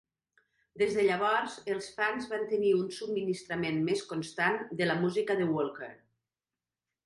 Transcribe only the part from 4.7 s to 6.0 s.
de la música de Walker.